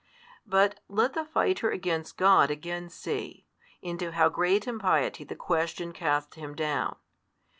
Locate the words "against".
1.69-2.17